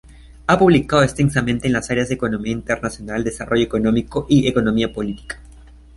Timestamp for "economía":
2.15-2.53, 4.47-4.91